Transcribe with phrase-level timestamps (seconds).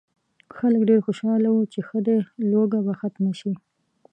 [0.57, 2.17] خلک ډېر خوشاله وو چې ښه دی
[2.51, 3.53] لوږه به ختمه شي.